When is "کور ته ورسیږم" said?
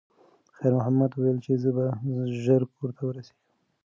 2.75-3.39